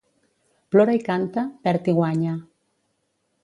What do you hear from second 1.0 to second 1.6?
canta,